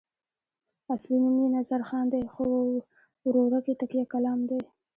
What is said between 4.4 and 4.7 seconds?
دی.